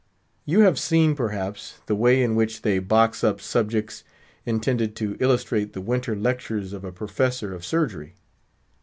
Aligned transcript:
You 0.45 0.61
have 0.61 0.79
seen, 0.79 1.13
perhaps, 1.15 1.77
the 1.85 1.93
way 1.93 2.23
in 2.23 2.33
which 2.33 2.63
they 2.63 2.79
box 2.79 3.23
up 3.23 3.39
subjects 3.39 4.03
intended 4.47 4.95
to 4.95 5.15
illustrate 5.19 5.73
the 5.73 5.81
winter 5.81 6.15
lectures 6.15 6.73
of 6.73 6.83
a 6.83 6.91
professor 6.91 7.53
of 7.53 7.63
surgery. 7.63 8.15